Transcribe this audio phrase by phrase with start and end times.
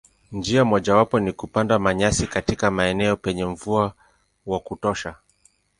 [0.31, 3.93] Njia mojawapo ni kupanda manyasi katika maeneo penye mvua
[4.45, 5.15] wa kutosha.